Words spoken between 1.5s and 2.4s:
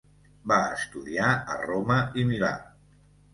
Roma i